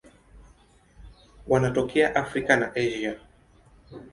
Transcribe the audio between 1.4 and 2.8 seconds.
Wanatokea Afrika na